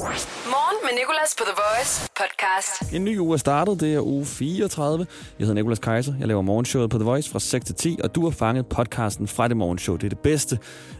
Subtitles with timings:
[0.00, 2.92] Morgen med Nicolas på The Voice podcast.
[2.94, 5.06] En ny uge er startet, det er uge 34.
[5.38, 8.14] Jeg hedder Nicolas Kaiser, jeg laver morgenshowet på The Voice fra 6 til 10, og
[8.14, 9.96] du har fanget podcasten fra det morgenshow.
[9.96, 10.58] Det er det bedste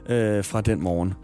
[0.08, 1.14] øh, fra den morgen.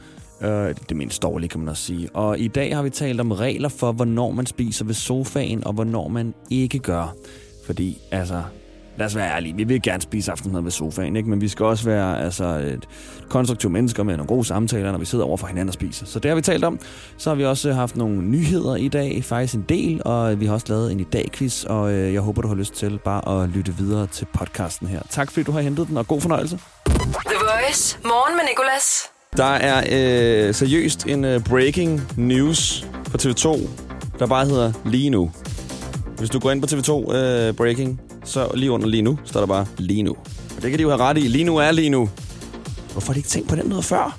[0.43, 2.09] Øh, det mindst dårlige, kan man også sige.
[2.15, 5.73] Og i dag har vi talt om regler for, hvornår man spiser ved sofaen, og
[5.73, 7.15] hvornår man ikke gør.
[7.67, 8.43] Fordi, altså,
[8.97, 11.31] lad os være ærlige, vi vil gerne spise aftensmad ved sofaen, ikke?
[11.31, 12.89] men vi skal også være altså, et
[13.29, 16.07] konstruktivt mennesker med nogle gode samtaler, når vi sidder over for hinanden og spiser.
[16.07, 16.79] Så det har vi talt om.
[17.19, 20.55] Så har vi også haft nogle nyheder i dag, faktisk en del, og vi har
[20.55, 23.43] også lavet en i dag quiz, og øh, jeg håber, du har lyst til bare
[23.43, 25.01] at lytte videre til podcasten her.
[25.11, 26.59] Tak fordi du har hentet den, og god fornøjelse.
[26.87, 27.99] The Voice.
[28.05, 29.03] Morgen med Nicolas.
[29.37, 29.79] Der er
[30.49, 33.69] øh, seriøst en øh, breaking news på TV2,
[34.19, 35.31] der bare hedder lige nu.
[36.19, 39.47] Hvis du går ind på TV2 øh, Breaking, så lige under lige nu, står der
[39.47, 40.17] bare lige nu.
[40.57, 41.21] Og det kan de jo have ret i.
[41.21, 42.09] Lige nu er lige nu.
[42.93, 44.19] Hvorfor har de ikke tænkt på den noget før?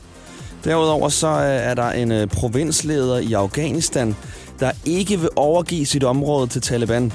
[0.64, 4.16] Derudover så øh, er der en øh, provinsleder i Afghanistan,
[4.60, 7.14] der ikke vil overgive sit område til Taliban.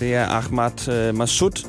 [0.00, 1.66] Det er Ahmad øh, Massoud,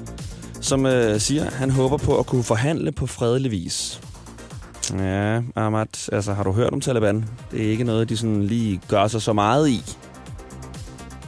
[0.61, 4.01] som øh, siger, at han håber på at kunne forhandle på fredelig vis.
[4.99, 7.25] Ja, Ahmad, altså har du hørt om Taliban?
[7.51, 9.83] Det er ikke noget, de sådan lige gør sig så meget i.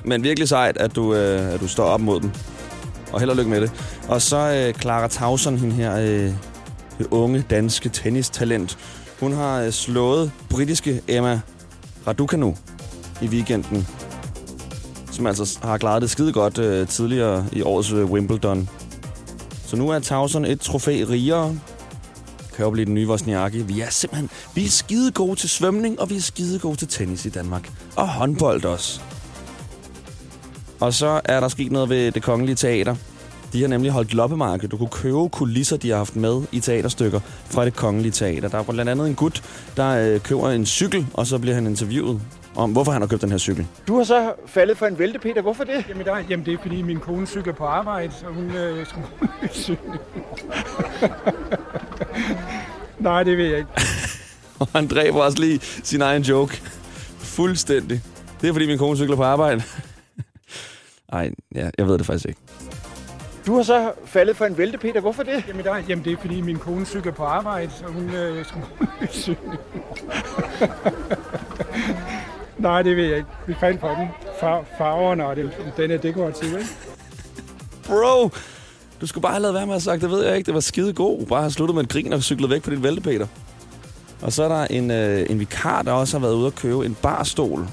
[0.05, 2.31] Men virkelig sejt, at du, øh, at du står op mod dem.
[3.17, 3.71] Og held og lykke med det.
[4.07, 6.31] Og så øh, Clara Tauson, hende her øh,
[6.97, 8.77] det unge danske tennistalent.
[9.19, 11.39] Hun har øh, slået britiske Emma
[12.07, 12.55] Raducanu
[13.21, 13.87] i weekenden.
[15.11, 18.69] Som altså har klaret det skide godt øh, tidligere i årets øh, Wimbledon.
[19.65, 21.59] Så nu er Tauson et trofæ rigere.
[22.55, 23.61] Kan jo blive den nye Vosniaki.
[23.61, 26.87] Vi er simpelthen vi er skide gode til svømning, og vi er skide gode til
[26.87, 27.69] tennis i Danmark.
[27.95, 29.01] Og håndbold også.
[30.79, 32.95] Og så er der sket noget ved det kongelige teater.
[33.53, 34.69] De har nemlig holdt loppemarked.
[34.69, 38.47] Du kunne købe kulisser, de har haft med i teaterstykker fra det kongelige teater.
[38.49, 39.43] Der er blandt andet en gut,
[39.77, 42.21] der øh, køber en cykel, og så bliver han interviewet
[42.55, 43.67] om, hvorfor han har købt den her cykel.
[43.87, 45.41] Du har så faldet for en vælte, Peter.
[45.41, 45.85] Hvorfor det?
[45.89, 49.07] Jamen, der, jamen det er fordi min kone cykler på arbejde, så hun øh, skulle
[49.53, 49.77] cykle.
[52.99, 53.69] Nej, det ved jeg ikke.
[54.59, 56.61] Og han dræber også lige sin egen joke.
[57.17, 58.01] Fuldstændig.
[58.41, 59.63] Det er fordi min kone cykler på arbejde.
[61.13, 62.41] Ej, ja, jeg ved det faktisk ikke.
[63.45, 65.01] Du har så faldet for en vælte, Peter.
[65.01, 65.43] Hvorfor det?
[65.47, 68.65] Jamen, der, jamen det er fordi min kone cykler på arbejde, så hun øh, skulle.
[72.57, 73.29] Nej, det ved jeg ikke.
[73.47, 74.07] Vi faldt for den.
[74.39, 76.69] Far, farverne og det, den er dekorativ, ikke?
[77.87, 78.29] Bro,
[79.01, 80.45] du skulle bare have lavet være med at sagt, det ved jeg ikke.
[80.45, 81.25] Det var skide god.
[81.25, 83.27] Bare have sluttet med et grin og cyklet væk på dit vælte, Peter.
[84.21, 86.85] Og så er der en, øh, en vikar, der også har været ude og købe
[86.85, 87.67] en barstol.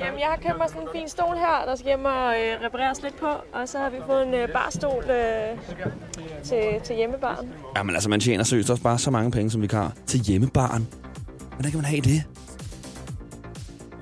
[0.00, 2.64] Jamen, jeg har købt mig sådan en fin stol her, der skal hjem og øh,
[2.66, 3.26] repareres lidt på.
[3.26, 5.58] Og så har vi fået en øh, barstol øh,
[6.44, 7.48] til, til hjemmebaren.
[7.76, 10.88] Jamen altså, man tjener seriøst også bare så mange penge som vikar til hjemmebaren.
[11.54, 12.22] Hvordan kan man have det?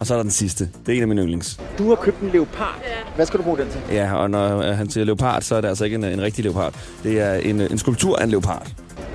[0.01, 0.71] Og så er der den sidste.
[0.87, 1.61] Det er en af mine yndlings.
[1.79, 2.83] Du har købt en leopard.
[3.17, 3.81] Hvad skal du bruge den til?
[3.91, 6.45] Ja, og når øh, han siger leopard, så er det altså ikke en, en rigtig
[6.45, 6.75] leopard.
[7.03, 8.67] Det er en, øh, en skulptur af en leopard.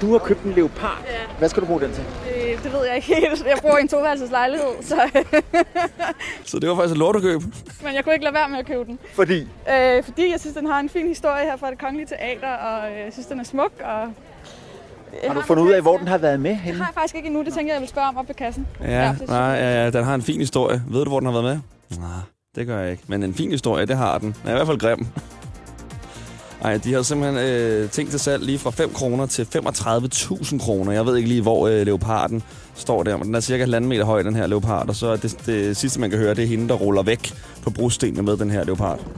[0.01, 1.05] Du har købt en leopard.
[1.39, 2.03] Hvad skal du bruge den til?
[2.63, 3.45] Det, ved jeg ikke helt.
[3.45, 4.95] Jeg bor i en toværelseslejlighed, så,
[6.49, 7.41] Så det var faktisk et lortekøb.
[7.83, 8.99] men jeg kunne ikke lade være med at købe den.
[9.13, 12.47] Fordi Øh, fordi jeg synes, den har en fin historie her fra det kongelige teater,
[12.53, 13.71] og øh, jeg synes, den er smuk.
[13.83, 14.07] Og
[15.27, 16.77] har du fundet ud af, hvor den har været med henne?
[16.77, 17.43] Det har jeg faktisk ikke endnu.
[17.43, 18.67] Det tænker jeg, jeg vil spørge om op ved kassen.
[18.83, 20.83] Ja, synes nej, ja, ja, den har en fin historie.
[20.87, 21.43] Ved du, hvor den har været
[21.89, 21.97] med?
[21.99, 22.09] Nej,
[22.55, 23.03] det gør jeg ikke.
[23.07, 24.27] Men en fin historie, det har den.
[24.41, 25.07] Den er i hvert fald grim.
[26.63, 30.91] Nej, de har simpelthen øh, ting til salg lige fra 5 kroner til 35.000 kroner.
[30.91, 32.43] Jeg ved ikke lige, hvor øh, leoparden
[32.75, 34.89] står der, men den er cirka halvanden meter høj, den her leopard.
[34.89, 37.33] Og så er det, det sidste, man kan høre, det er hende, der ruller væk
[37.63, 38.99] på brostenene med den her leopard.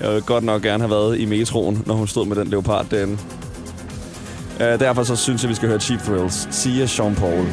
[0.00, 2.86] Jeg ville godt nok gerne have været i metroen, når hun stod med den leopard
[2.90, 3.18] derinde.
[4.60, 6.48] Øh, derfor så synes jeg, vi skal høre Cheap Thrills.
[6.50, 7.46] Sia Sean Paul.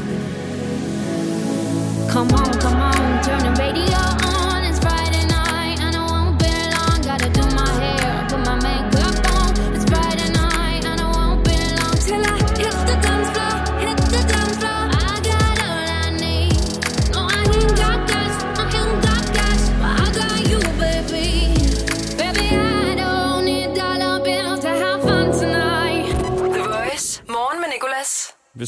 [2.10, 2.97] Come on, come on,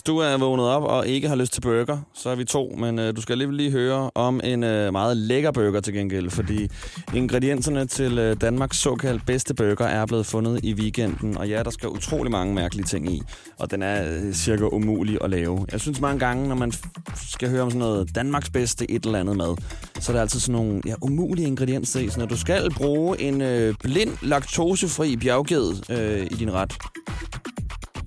[0.10, 3.00] du er vågnet op og ikke har lyst til burger, så er vi to, men
[3.00, 6.68] øh, du skal alligevel lige høre om en øh, meget lækker burger til gengæld, fordi
[7.14, 11.70] ingredienserne til øh, Danmarks såkaldt bedste burger er blevet fundet i weekenden, og ja, der
[11.70, 13.22] skal utrolig mange mærkelige ting i,
[13.60, 15.66] og den er øh, cirka umulig at lave.
[15.72, 19.06] Jeg synes mange gange, når man f- skal høre om sådan noget Danmarks bedste et
[19.06, 19.56] eller andet mad,
[20.00, 23.22] så er der altid sådan nogle ja, umulige ingredienser i, sådan at du skal bruge
[23.22, 26.74] en øh, blind laktosefri bjergged øh, i din ret.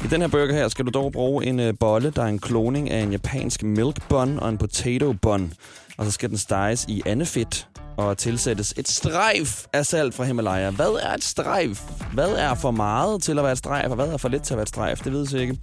[0.05, 2.39] I den her burger her skal du dog bruge en øh, bolle, der er en
[2.39, 5.53] kloning af en japansk milk bun og en potato bun.
[5.99, 10.71] Og så skal den steges i andefedt og tilsættes et strejf af salt fra Himalaya.
[10.71, 11.83] Hvad er et strejf?
[12.13, 14.55] Hvad er for meget til at være et strejf, og hvad er for lidt til
[14.55, 15.01] at være et strejf?
[15.01, 15.59] Det ved jeg ikke.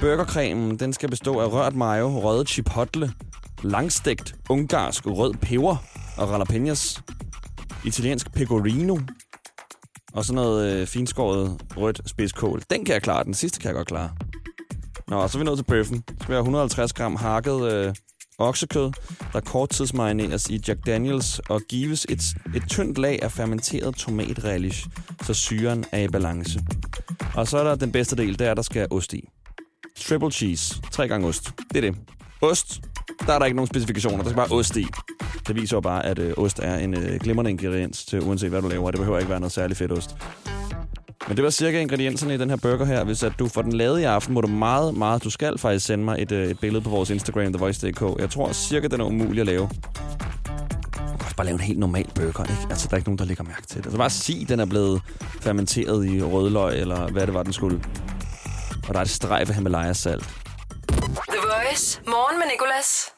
[0.00, 3.12] Burgercremen, den skal bestå af rørt mayo, røget chipotle,
[3.62, 5.76] langstegt ungarsk rød peber
[6.16, 7.02] og jalapenos,
[7.84, 8.98] italiensk pecorino,
[10.14, 12.62] og sådan noget øh, finskåret rødt spidskål.
[12.70, 14.10] Den kan jeg klare, den sidste kan jeg godt klare.
[15.08, 16.04] Nå, så er vi nået til bøffen.
[16.08, 17.94] Så skal vi have 150 gram hakket øh,
[18.38, 18.90] oksekød,
[19.32, 22.22] der korttidsmarineres i Jack Daniels og gives et,
[22.56, 24.86] et tyndt lag af fermenteret tomatrelish,
[25.22, 26.60] så syren er i balance.
[27.34, 29.28] Og så er der den bedste del, det er, der skal ost i.
[29.96, 30.80] Triple cheese.
[30.90, 31.52] Tre gange ost.
[31.74, 32.00] Det er det.
[32.40, 32.80] Ost.
[33.26, 34.22] Der er der ikke nogen specifikationer.
[34.22, 34.86] Der skal bare ost i.
[35.46, 38.62] Det viser jo bare, at øh, ost er en øh, glimrende ingrediens til uanset hvad
[38.62, 38.90] du laver.
[38.90, 40.16] Det behøver ikke være noget særligt fedt ost.
[41.28, 43.04] Men det var cirka ingredienserne i den her burger her.
[43.04, 45.24] Hvis at du får den lavet i aften, må du meget, meget...
[45.24, 48.20] Du skal faktisk sende mig et, øh, et billede på vores Instagram, TheVoice.dk.
[48.20, 49.68] Jeg tror cirka, den er umulig at lave.
[49.68, 52.66] Du kan også bare lave en helt normal burger, ikke?
[52.70, 53.86] Altså, der er ikke nogen, der lægger mærke til det.
[53.86, 55.02] Altså, bare sig, den er blevet
[55.40, 57.80] fermenteret i rødløg, eller hvad det var, den skulle.
[58.88, 60.28] Og der er et strejf af Himalaya-salt.
[61.28, 62.00] The Voice.
[62.06, 63.12] Morgen med Nicolas.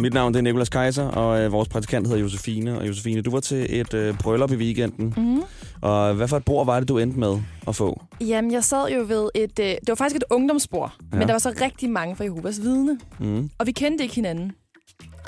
[0.00, 2.78] Mit navn det er Nikolas Kaiser, og øh, vores praktikant hedder Josefine.
[2.78, 5.14] Og Josefine, du var til et øh, bryllup i weekenden.
[5.16, 5.42] Mm.
[5.80, 8.02] Og hvad for et bord var det, du endte med at få?
[8.20, 9.58] Jamen, jeg sad jo ved et...
[9.60, 11.18] Øh, det var faktisk et ungdomsspor, ja.
[11.18, 12.98] Men der var så rigtig mange fra Jehovas vidne.
[13.20, 13.50] Mm.
[13.58, 14.52] Og vi kendte ikke hinanden.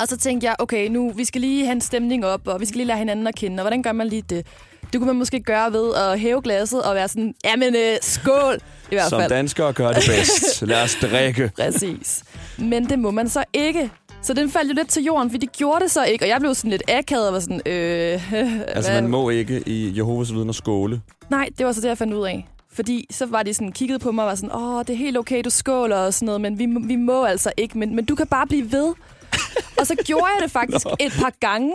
[0.01, 2.67] Og så tænkte jeg, okay, nu vi skal lige have en stemning op, og vi
[2.67, 3.57] skal lige lære hinanden at kende.
[3.61, 4.47] Og hvordan gør man lige det?
[4.93, 8.55] Det kunne man måske gøre ved at hæve glasset og være sådan, jamen øh, skål,
[8.91, 9.31] i hvert Som fald.
[9.31, 10.63] danskere gør det bedst.
[10.67, 11.51] Lad os drikke.
[11.57, 12.25] Præcis.
[12.59, 13.91] Men det må man så ikke.
[14.23, 16.25] Så den faldt jo lidt til jorden, for de gjorde det så ikke.
[16.25, 18.33] Og jeg blev sådan lidt akavet og var sådan, øh...
[18.77, 21.01] Altså, hvad- man må ikke i Jehovas vidner skåle.
[21.31, 22.49] Nej, det var så det, jeg fandt ud af.
[22.73, 25.19] Fordi så var de sådan, kiggede på mig og var sådan, åh, det er helt
[25.19, 28.15] okay, du skåler og sådan noget, men vi, vi må altså ikke, men, men du
[28.15, 28.95] kan bare blive ved.
[29.81, 31.73] og så gjorde jeg det faktisk et par gange.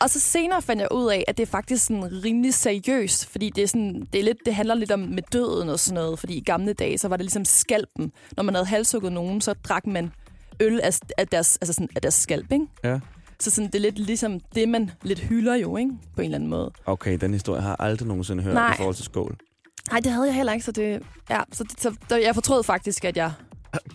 [0.00, 3.50] Og så senere fandt jeg ud af, at det er faktisk sådan rimelig seriøst, fordi
[3.56, 6.18] det, er sådan, det, er lidt, det handler lidt om med døden og sådan noget.
[6.18, 8.12] Fordi i gamle dage, så var det ligesom skalpen.
[8.36, 10.12] Når man havde halshugget nogen, så drak man
[10.60, 12.66] øl af, af, deres, altså sådan, af deres skalp, ikke?
[12.84, 12.98] Ja.
[13.40, 15.90] Så sådan, det er lidt ligesom det, man lidt hylder jo, ikke?
[16.14, 16.70] På en eller anden måde.
[16.86, 18.72] Okay, den historie har jeg aldrig nogensinde hørt Nej.
[18.72, 19.36] i forhold til skål.
[19.90, 21.02] Nej, det havde jeg heller ikke, så det...
[21.30, 23.32] Ja, så, det, så der, jeg fortrød faktisk, at jeg...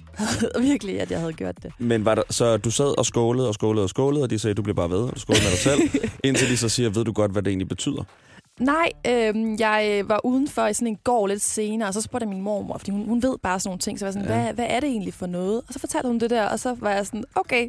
[0.62, 1.72] virkelig, at jeg havde gjort det.
[1.78, 4.54] Men var der, så du sad og skålede og skålede og skålede, og de sagde,
[4.54, 5.82] du bliver bare ved, og du skålede med dig selv,
[6.28, 8.04] indtil de så siger, ved du godt, hvad det egentlig betyder?
[8.60, 12.30] Nej, øh, jeg var udenfor i sådan en gård lidt senere, og så spurgte jeg
[12.30, 14.00] min mormor, fordi hun, hun ved bare sådan nogle ting.
[14.00, 14.44] Så jeg var sådan, Ja.
[14.44, 15.58] hvad, hvad er det egentlig for noget?
[15.68, 17.68] Og så fortalte hun det der, og så var jeg sådan, okay.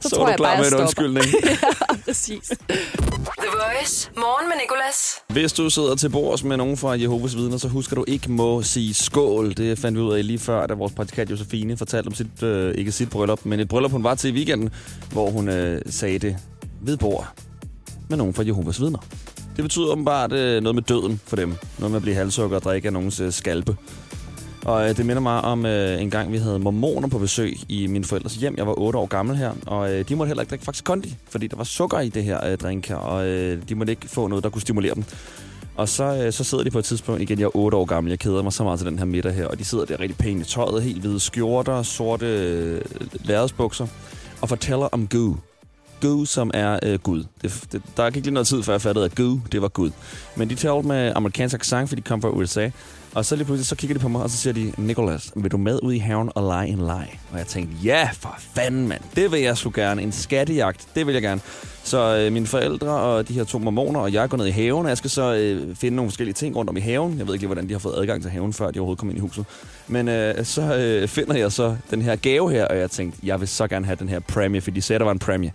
[0.00, 1.26] Så, Så tror jeg klar bare, med jeg en undskyldning.
[1.44, 1.56] ja,
[2.04, 2.48] præcis.
[2.48, 4.10] The Voice.
[4.16, 5.14] Morgen med Nicolas.
[5.28, 8.62] Hvis du sidder til bords med nogen fra Jehovas vidner, så husker du ikke må
[8.62, 9.52] sige skål.
[9.56, 12.74] Det fandt vi ud af lige før, da vores praktikant Josefine fortalte om sit, øh,
[12.74, 14.70] ikke sit bryllup, men et bryllup, hun var til i weekenden,
[15.12, 16.36] hvor hun øh, sagde det
[16.80, 17.28] ved bord
[18.08, 18.98] med nogen fra Jehovas vidner.
[19.56, 21.54] Det betyder åbenbart øh, noget med døden for dem.
[21.78, 23.76] Noget med at blive halssukker og drikke af nogens øh, skalpe.
[24.64, 27.86] Og øh, det minder mig om øh, en gang, vi havde mormoner på besøg i
[27.86, 28.54] min forældres hjem.
[28.56, 31.16] Jeg var 8 år gammel her, og øh, de måtte heller ikke drikke faktisk kondi,
[31.28, 34.08] fordi der var sukker i det her øh, drink her, og øh, de måtte ikke
[34.08, 35.04] få noget, der kunne stimulere dem.
[35.76, 38.10] Og så, øh, så sidder de på et tidspunkt, igen, jeg er 8 år gammel,
[38.10, 40.18] jeg keder mig så meget til den her middag her, og de sidder der rigtig
[40.18, 42.80] pænt i tøjet, helt hvide skjorter, sorte øh,
[43.24, 43.86] lærredsbukser,
[44.40, 45.36] og fortæller om goo.
[46.00, 47.24] Gud, som er øh, Gud.
[47.42, 49.90] Det, det, der gik lige noget tid, før jeg fattede, at Gud, det var Gud.
[50.36, 52.70] Men de talte med amerikansk accent, fordi de kom fra USA.
[53.14, 55.50] Og så lige pludselig, så kigger de på mig, og så siger de, Nicholas, vil
[55.50, 57.18] du med ud i haven og lege en leg?
[57.32, 59.00] Og jeg tænkte, ja, for fanden, mand.
[59.16, 60.02] Det vil jeg sgu gerne.
[60.02, 61.40] En skattejagt, det vil jeg gerne.
[61.84, 64.86] Så øh, mine forældre og de her to mormoner og jeg går ned i haven,
[64.86, 67.18] og jeg skal så øh, finde nogle forskellige ting rundt om i haven.
[67.18, 69.08] Jeg ved ikke lige, hvordan de har fået adgang til haven, før de overhovedet kom
[69.08, 69.44] ind i huset.
[69.88, 73.40] Men øh, så øh, finder jeg så den her gave her, og jeg tænkte, jeg
[73.40, 75.52] vil så gerne have den her præmie, for de sagde, der var en præmie.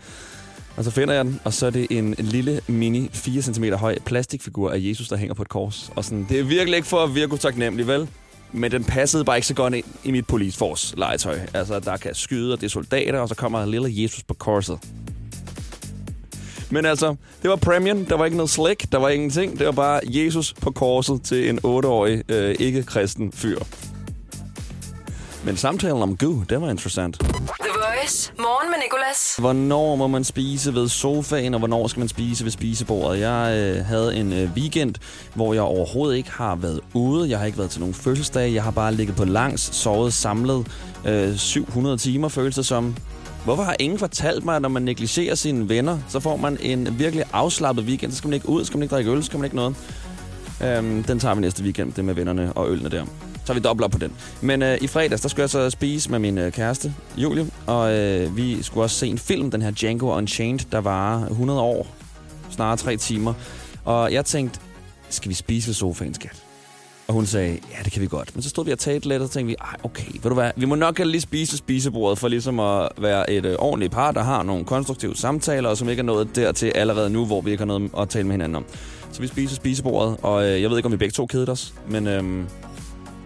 [0.78, 3.64] Og så finder jeg den, og så er det en, en lille, mini, 4 cm
[3.64, 5.92] høj plastikfigur af Jesus, der hænger på et kors.
[5.96, 8.08] Og sådan, det er virkelig ikke for at virke utaknemmelig, vel?
[8.52, 11.40] Men den passede bare ikke så godt ind i mit police force legetøj.
[11.54, 14.80] Altså, der kan skyde, og det er soldater, og så kommer lille Jesus på korset.
[16.70, 18.06] Men altså, det var premium.
[18.06, 18.92] Der var ikke noget slik.
[18.92, 19.60] Der var ingenting.
[19.60, 23.60] Det var bare Jesus på korset til en 8-årig øh, ikke-kristen fyr.
[25.46, 27.18] Men samtalen om Gud, det var interessant.
[27.82, 28.34] Voice.
[28.40, 29.36] Morgen med Nicolas.
[29.40, 33.20] Hvornår må man spise ved sofaen, og hvornår skal man spise ved spisebordet?
[33.20, 34.96] Jeg øh, havde en øh, weekend,
[35.36, 37.30] hvor jeg overhovedet ikke har været ude.
[37.30, 38.54] Jeg har ikke været til nogen fødselsdag.
[38.54, 40.68] Jeg har bare ligget på langs, sovet samlet
[41.06, 42.96] øh, 700 timer, føles det som.
[43.46, 47.00] Hvorfor har ingen fortalt mig, at når man negligerer sine venner, så får man en
[47.00, 48.12] virkelig afslappet weekend?
[48.12, 49.56] Så skal man ikke ud, så skal man ikke drikke øl, så skal man ikke
[49.56, 49.76] noget.
[50.64, 53.06] Øhm, den tager vi næste weekend, det med vennerne og ølene der.
[53.46, 54.14] Så vi dobbelt på den.
[54.42, 57.94] Men øh, i fredags, der skulle jeg så spise med min øh, kæreste, Julie, og
[57.94, 61.88] øh, vi skulle også se en film, den her Django Unchained, der var 100 år,
[62.50, 63.34] snarere tre timer.
[63.86, 64.60] Og jeg tænkte,
[65.10, 66.44] skal vi spise ved sofaen, skat?
[67.08, 68.36] Og hun sagde, ja, det kan vi godt.
[68.36, 70.34] Men så stod vi og talte lidt, og så tænkte vi, ej, okay, ved du
[70.34, 73.94] hvad, vi må nok lige spise ved spisebordet, for ligesom at være et øh, ordentligt
[73.94, 77.42] par, der har nogle konstruktive samtaler, og som ikke er nået dertil allerede nu, hvor
[77.42, 78.66] vi ikke har noget at tale med hinanden om.
[79.12, 81.52] Så vi spiser ved spisebordet, og øh, jeg ved ikke, om vi begge to kedede
[81.52, 82.44] os, men øh,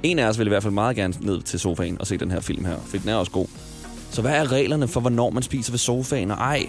[0.06, 2.32] en af os vil i hvert fald meget gerne ned til sofaen og se den
[2.32, 3.48] her film her, for den er også god.
[4.12, 6.32] Så hvad er reglerne for, hvornår man spiser ved sofaen?
[6.32, 6.66] Og ej,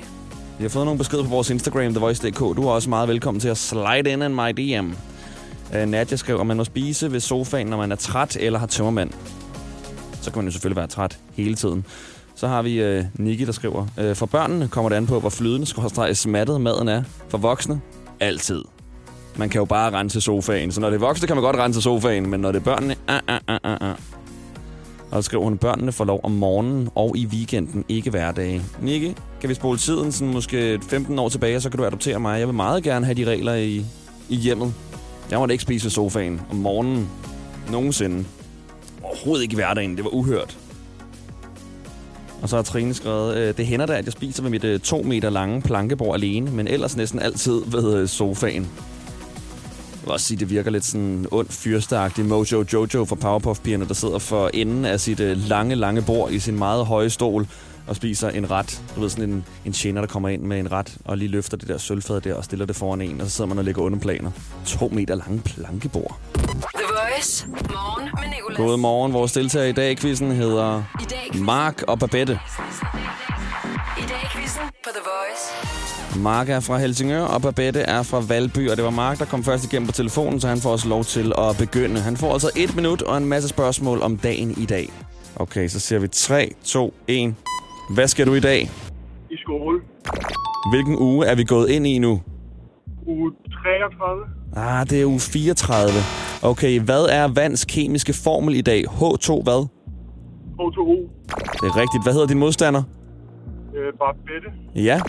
[0.59, 2.39] vi har fået nogle beskeder på vores Instagram, TheVoice.dk.
[2.39, 4.87] Du er også meget velkommen til at slide in in my DM.
[5.71, 8.59] Uh, øh, Nadia skrev, at man må spise ved sofaen, når man er træt eller
[8.59, 9.11] har tømmermand.
[10.23, 11.85] Så kan man jo selvfølgelig være træt hele tiden.
[12.35, 15.31] Så har vi uh, Nikki, der skriver, øh, for børnene kommer det an på, hvor
[15.31, 17.03] flydende skråstreg smattet maden er.
[17.29, 17.81] For voksne,
[18.21, 18.76] altid.
[19.39, 20.73] Man kan jo bare rense sofaen.
[20.73, 22.97] Så når det er voksne, kan man godt rense sofaen, men når det er børnene,
[23.09, 23.97] ah, ah, ah, ah, ah.
[25.11, 28.63] Og så skriver hun, børnene får lov om morgenen og i weekenden, ikke hverdage.
[28.81, 32.39] Nikke, kan vi spole tiden sådan måske 15 år tilbage, så kan du adoptere mig.
[32.39, 33.85] Jeg vil meget gerne have de regler i,
[34.29, 34.75] i hjemmet.
[35.31, 37.09] Jeg måtte ikke spise ved sofaen om morgenen.
[37.71, 38.25] Nogensinde.
[39.03, 39.97] Overhovedet ikke i hverdagen.
[39.97, 40.59] Det var uhørt.
[42.43, 44.81] Og så har Trine skrevet, øh, det hænder da, at jeg spiser ved mit øh,
[44.81, 48.69] to meter lange plankebord alene, men ellers næsten altid ved øh, sofaen.
[50.07, 53.95] Jeg vil også sige, det virker lidt sådan ond fyrsteagtig Mojo Jojo fra Powerpuff-pigerne, der
[53.95, 57.47] sidder for enden af sit øh, lange, lange bord i sin meget høje stol
[57.87, 58.83] og spiser en ret.
[58.97, 61.57] Du ved, sådan en, en tjener, der kommer ind med en ret og lige løfter
[61.57, 63.83] det der sølvfad der og stiller det foran en, og så sidder man og lægger
[63.83, 64.31] underplaner.
[64.67, 66.19] To meter lange plankebord.
[66.35, 67.47] The Voice.
[67.49, 68.57] Morgen med Nicolas.
[68.57, 69.13] God morgen.
[69.13, 70.83] Vores deltager i dag i quizzen hedder
[71.35, 72.39] Mark og Babette.
[76.23, 78.71] Mark er fra Helsingør, og Babette er fra Valby.
[78.71, 81.05] Og det var Mark, der kom først igennem på telefonen, så han får også lov
[81.05, 82.01] til at begynde.
[82.01, 84.89] Han får altså et minut og en masse spørgsmål om dagen i dag.
[85.37, 87.35] Okay, så siger vi 3, 2, 1.
[87.95, 88.71] Hvad skal du i dag?
[89.31, 89.81] i skole.
[90.71, 92.21] Hvilken uge er vi gået ind i nu?
[93.07, 93.33] Uge
[93.63, 94.25] 33.
[94.57, 95.91] Ah, det er uge 34.
[96.43, 98.85] Okay, hvad er vands kemiske formel i dag?
[98.89, 99.67] H2 hvad?
[100.61, 100.97] H2O.
[101.53, 102.03] Det er rigtigt.
[102.05, 102.83] Hvad hedder din modstander?
[103.77, 104.49] Øh, Barbette.
[104.75, 105.01] Ja.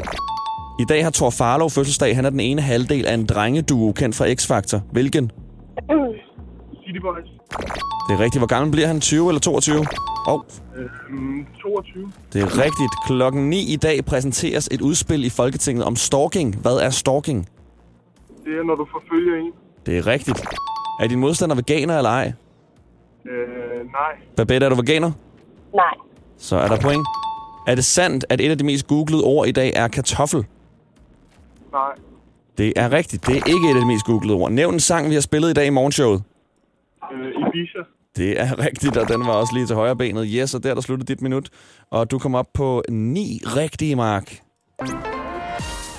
[0.80, 2.16] I dag har Thor Farlov fødselsdag.
[2.16, 4.80] Han er den ene halvdel af en drengeduo kendt fra X-Factor.
[4.92, 5.32] Hvilken?
[6.86, 7.26] City Boys.
[8.10, 8.40] Det er rigtigt.
[8.40, 9.02] Hvor gammel bliver han?
[9.02, 9.78] 20 eller 22?
[9.80, 10.42] Åh, oh,
[10.78, 12.12] Øhm, 22.
[12.34, 12.92] det er rigtigt.
[13.06, 16.56] Klokken 9 i dag præsenteres et udspil i Folketinget om stalking.
[16.62, 17.50] Hvad er stalking?
[18.46, 19.52] Det er, når du forfølger en.
[19.86, 20.46] Det er rigtigt.
[21.02, 22.34] Er din modstander veganer eller ej?
[23.30, 24.12] Øh, nej.
[24.36, 25.12] Babette, er du veganer?
[25.76, 25.84] Nej.
[26.38, 27.08] Så er der point.
[27.68, 30.46] Er det sandt, at et af de mest googlede ord i dag er kartoffel?
[31.78, 31.94] Nej.
[32.58, 33.26] Det er rigtigt.
[33.28, 34.52] Det er ikke et af de mest googlede ord.
[34.52, 36.24] Nævn en sang, vi har spillet i dag i morgenshowet.
[37.14, 37.78] Øh, Ibiza.
[38.18, 40.28] Det er rigtigt, og den var også lige til højre benet.
[40.32, 41.50] Yes, og der er der sluttet dit minut.
[41.92, 44.40] Og du kom op på ni rigtige mark.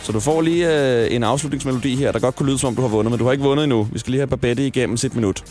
[0.03, 0.67] Så du får lige
[1.05, 3.25] øh, en afslutningsmelodi her, der godt kunne lyde som om du har vundet, men du
[3.25, 3.83] har ikke vundet endnu.
[3.93, 5.45] Vi skal lige have Babette igennem sit minut.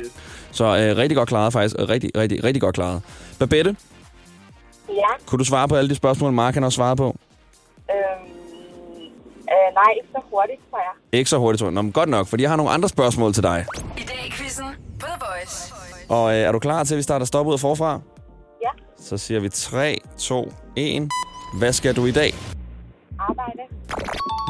[0.00, 0.06] Yes.
[0.50, 1.76] Så øh, rigtig godt klaret faktisk.
[1.78, 3.02] Øh, Rigtig, rigtig, rigtig godt klaret.
[3.38, 3.76] Babette,
[4.88, 5.24] Ja.
[5.26, 7.16] kunne du svare på alle de spørgsmål, Mark han har svaret på?
[9.52, 11.18] Øh, nej, ikke så hurtigt, tror jeg.
[11.18, 11.74] Ikke så hurtigt, tror jeg.
[11.74, 13.66] Nå, men godt nok, for jeg har nogle andre spørgsmål til dig.
[13.98, 14.66] I dag i quizzen
[15.00, 15.74] på The Voice.
[16.08, 18.00] Og øh, er du klar til, at vi starter stop ud forfra?
[18.62, 18.68] Ja.
[18.96, 21.08] Så siger vi 3, 2, 1.
[21.58, 22.32] Hvad skal du i dag?
[23.18, 23.62] Arbejde.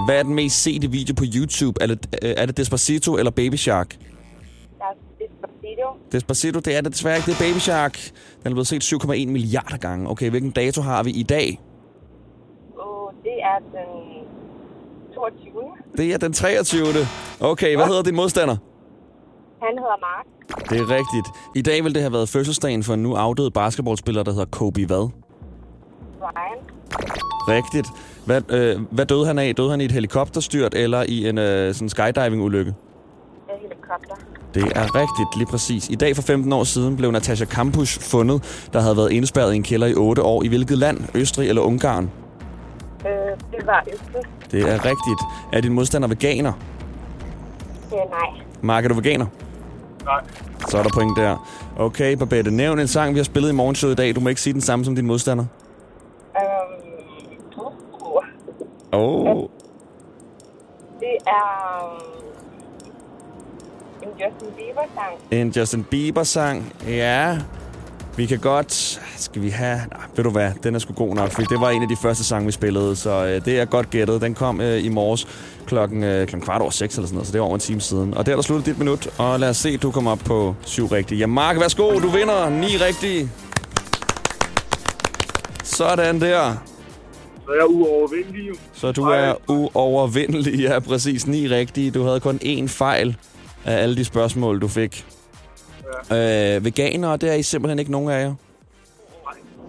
[0.06, 1.82] Hvad er den mest sete video på YouTube?
[1.82, 3.96] Er det, øh, er det Despacito eller Baby Shark?
[4.78, 5.88] Der er Despacito.
[6.12, 7.26] Despacito, det er det desværre ikke.
[7.26, 7.98] Det er Baby Shark.
[8.42, 10.10] Den er blevet set 7,1 milliarder gange.
[10.10, 11.60] Okay, hvilken dato har vi i dag?
[12.76, 14.22] Og det er den
[15.14, 15.52] 22.
[15.96, 16.84] Det er den 23.
[17.40, 18.56] Okay, hvad hedder din modstander?
[19.62, 20.26] Han hedder Mark.
[20.70, 21.26] Det er rigtigt.
[21.56, 24.84] I dag vil det have været fødselsdagen for en nu afdød basketballspiller, der hedder Kobe
[24.86, 25.08] hvad?
[26.22, 26.58] Ryan.
[27.48, 27.88] Rigtigt.
[28.26, 29.54] Hvad, øh, hvad døde han af?
[29.54, 32.74] Døde han i et helikopterstyrt eller i en øh, sådan skydiving-ulykke?
[33.48, 34.14] Er helikopter.
[34.54, 35.88] Det er rigtigt, lige præcis.
[35.88, 39.56] I dag for 15 år siden blev Natasha Kampusch fundet, der havde været indespærret i
[39.56, 40.42] en kælder i 8 år.
[40.42, 40.98] I hvilket land?
[41.14, 42.10] Østrig eller Ungarn?
[43.32, 44.22] Øh, det var Østrig.
[44.50, 45.20] Det er rigtigt.
[45.52, 46.52] Er din modstander veganer?
[47.92, 48.42] Er nej.
[48.62, 49.26] Mark, er du veganer?
[50.04, 50.20] Nej.
[50.68, 51.48] Så er der point der.
[51.78, 54.14] Okay, Babette, nævn en sang, vi har spillet i morgenshowet i dag.
[54.14, 55.44] Du må ikke sige den samme som din modstander.
[56.36, 56.98] Øhm,
[57.56, 58.22] uh,
[58.92, 59.48] Oh.
[61.00, 62.02] det er um,
[64.02, 65.18] en Justin Bieber-sang.
[65.30, 66.72] En Justin Bieber-sang.
[66.86, 67.38] Ja.
[68.16, 69.00] Vi kan godt...
[69.16, 69.76] Skal vi have...
[69.76, 70.50] Nej, ved du hvad?
[70.62, 72.96] Den er sgu god nok, for det var en af de første sange, vi spillede.
[72.96, 74.20] Så øh, det er godt gættet.
[74.20, 75.26] Den kom øh, i morges
[75.66, 77.80] klokken, øh, klokken kvart over seks eller sådan noget, så det var over en time
[77.80, 78.14] siden.
[78.14, 80.54] Og der er der sluttet dit minut, og lad os se, du kommer op på
[80.64, 81.18] syv rigtige.
[81.18, 83.30] Ja, Mark, værsgo, du vinder ni rigtige.
[85.64, 86.56] Sådan der.
[87.44, 88.54] Så er jeg uovervindelig jo.
[88.72, 90.60] Så du er uovervindelig.
[90.60, 91.26] Ja, præcis.
[91.26, 91.90] Ni rigtige.
[91.90, 93.16] Du havde kun én fejl
[93.64, 95.06] af alle de spørgsmål, du fik.
[96.10, 96.56] Ja.
[96.56, 98.34] Øh, veganer, det er I simpelthen ikke nogen af jer?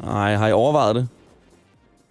[0.03, 1.07] Nej, har I overvejet det?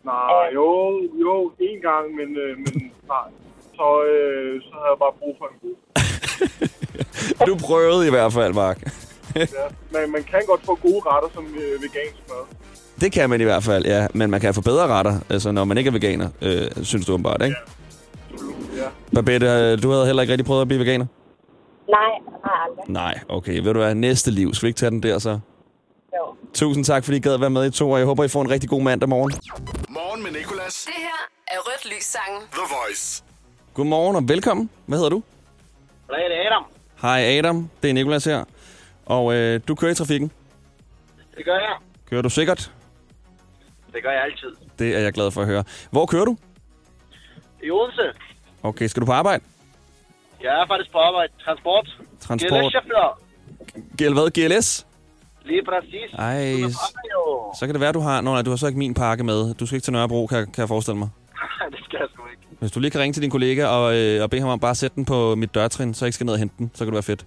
[0.05, 3.29] Nej, jo, jo, en gang, men, øh, men nej.
[3.75, 5.77] Så, øh, så havde jeg bare brug for en god.
[7.47, 8.79] Du prøvede i hvert fald, Mark.
[9.37, 9.47] Ja.
[9.91, 12.45] Men man kan godt få gode retter som øh, vegansk mad.
[13.01, 14.07] Det kan man i hvert fald, ja.
[14.15, 17.13] Men man kan få bedre retter, altså når man ikke er veganer, øh, synes du
[17.13, 17.57] åbenbart, ikke?
[18.77, 18.89] Ja.
[19.15, 21.07] Babette, øh, du havde heller ikke rigtig prøvet at blive veganer?
[21.89, 22.11] Nej,
[22.45, 22.85] nej, aldrig.
[22.89, 23.63] Nej, okay.
[23.63, 24.55] Ved du hvad, næste liv.
[24.55, 25.31] Skal vi ikke tage den der så?
[26.17, 26.35] Jo.
[26.55, 28.51] Tusind tak, fordi I gad være med i to, og jeg håber, I får en
[28.51, 29.33] rigtig god mandag morgen.
[29.89, 30.85] Morgen med Nicolas.
[30.87, 32.41] Det her er Rødt Lys sangen.
[32.53, 33.25] The Voice.
[33.75, 34.71] Godmorgen og velkommen.
[34.87, 35.23] Hvad hedder du?
[36.11, 36.65] Hej, det er Adam.
[37.03, 38.45] Hej Adam, det er Nikolas her.
[39.07, 40.31] Og øh, du kører i trafikken.
[41.37, 41.77] Det gør jeg.
[42.11, 42.73] Kører du sikkert?
[43.93, 44.57] Det gør jeg altid.
[44.79, 45.65] Det er jeg glad for at høre.
[45.91, 46.37] Hvor kører du?
[47.63, 48.03] I Odense.
[48.63, 49.45] Okay, skal du på arbejde?
[50.43, 51.33] Jeg er faktisk på arbejde.
[51.45, 51.87] Transport.
[52.21, 52.65] Transport.
[52.65, 53.07] GLS-chauffør.
[53.97, 54.31] Gæld hvad?
[54.31, 54.87] GLS?
[55.45, 56.09] Lige præcis.
[56.19, 56.71] Ej,
[57.59, 58.21] så kan det være, du har...
[58.21, 59.55] Nå, nej, du har så ikke min pakke med.
[59.55, 61.09] Du skal ikke til Nørrebro, kan, kan jeg forestille mig.
[61.71, 62.43] det skal jeg sgu ikke.
[62.61, 64.71] Hvis du lige kan ringe til din kollega og, øh, og bede ham om bare
[64.71, 66.79] at sætte den på mit dørtrin, så jeg ikke skal ned og hente den, så
[66.79, 67.27] kan det være fedt.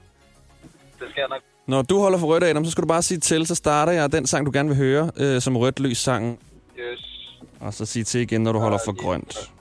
[0.99, 1.41] Det skal jeg nok.
[1.67, 4.11] Når du holder for rødt, Adam, så skal du bare sige til, så starter jeg
[4.11, 6.37] den sang, du gerne vil høre, øh, som rødt lys sangen.
[6.79, 7.29] Yes.
[7.59, 9.51] Og så sige til igen, når du holder for grønt.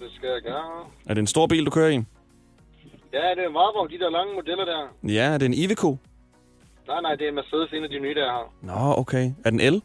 [0.00, 0.64] Det skal jeg gøre.
[1.08, 2.04] Er det en stor bil, du kører i?
[3.12, 4.80] Ja, det er meget de der lange modeller der.
[5.16, 5.90] Ja, er det en Iveco?
[6.88, 8.46] Nej, nej, det er Mercedes, en af de nye, der jeg har.
[8.62, 9.24] Nå, okay.
[9.44, 9.82] Er den el?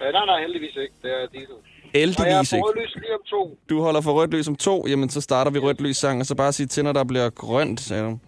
[0.00, 0.94] Ja, nej, nej, heldigvis ikke.
[1.02, 1.56] Det er diesel.
[1.94, 2.62] Heldigvis er ikke.
[2.62, 3.58] på rød lys lige om to.
[3.70, 6.26] Du holder for rødt lys om to, jamen så starter vi rødt lys sang, og
[6.26, 8.20] så bare sige til, når der bliver grønt, Adam.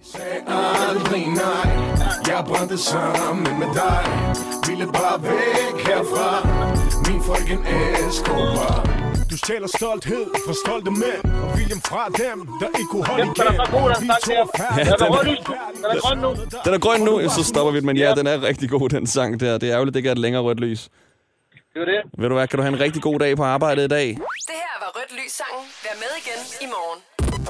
[0.47, 1.69] Aldrig nej.
[2.31, 4.03] Jeg brændte sammen med dig.
[4.69, 6.29] Ville bare væk herfra.
[7.07, 7.61] Min frøken
[8.09, 9.12] Escobar.
[9.33, 13.35] Du stjæler stolthed fra stolte mænd Og viljen fra dem, der ikke kunne holde Jamen,
[13.35, 14.93] den er god, den sang der.
[14.93, 15.23] er Den er.
[15.75, 16.31] Den er grøn nu.
[16.65, 19.07] Den er grøn nu, så stopper vi den, men ja, den er rigtig god, den
[19.07, 19.59] sang der.
[19.59, 20.89] Det er ærgerligt, det ikke er et længere rødt lys.
[21.75, 22.01] Det er det.
[22.19, 24.07] Ved du hvad, kan du have en rigtig god dag på arbejdet i dag?
[24.07, 24.17] Det
[24.49, 25.65] her var Rødt Lys sangen.
[25.85, 27.01] Vær med igen i morgen.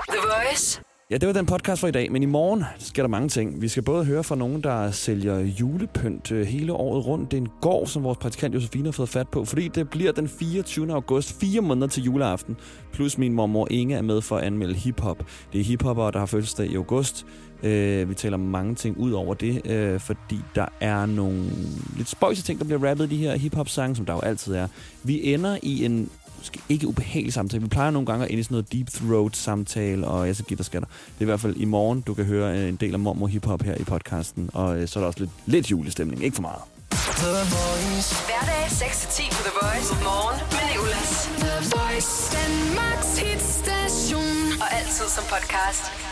[0.09, 0.92] The Voice.
[1.13, 3.63] Ja, det var den podcast for i dag, men i morgen sker der mange ting.
[3.63, 7.31] Vi skal både høre fra nogen, der sælger julepynt øh, hele året rundt.
[7.31, 10.13] Det er en gård, som vores praktikant Josefine har fået fat på, fordi det bliver
[10.13, 10.93] den 24.
[10.93, 12.57] august, fire måneder til juleaften.
[12.93, 15.25] Plus min mormor Inge er med for at anmelde hiphop.
[15.53, 17.27] Det er hiphopper, der har fødselsdag i august.
[17.63, 21.45] Øh, vi taler mange ting ud over det, øh, fordi der er nogle
[21.97, 24.69] lidt spøjse ting, der bliver rappet i de her hiphop-sange, som der jo altid er.
[25.03, 27.63] Vi ender i en måske ikke ubehagelig samtale.
[27.63, 30.43] Vi plejer nogle gange at ende i sådan noget deep throat samtale, og jeg så
[30.45, 30.89] giver skatter.
[30.89, 33.27] Det er i hvert fald i morgen, du kan høre øh, en del af mormor
[33.27, 36.25] hiphop her i podcasten, og øh, så er der også lidt, lidt julestemning.
[36.25, 36.63] Ikke for meget.
[38.29, 39.95] Hverdag 6-10 på The Voice.
[40.09, 41.13] Morgen med Nicolas.
[41.45, 42.13] The Voice.
[42.37, 44.61] Danmarks hitstation.
[44.63, 46.12] Og altid som podcast.